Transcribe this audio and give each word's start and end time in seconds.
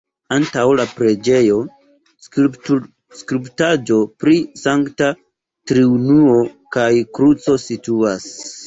Antaŭ 0.35 0.61
la 0.77 0.85
preĝejo 0.99 1.57
skulptaĵo 2.29 4.01
pri 4.25 4.41
Sankta 4.65 5.11
Triunuo 5.71 6.45
kaj 6.79 6.91
kruco 7.19 7.63
situas. 7.71 8.31